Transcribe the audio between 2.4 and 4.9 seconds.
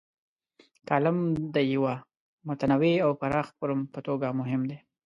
متنوع او پراخ فورم په توګه مهم دی.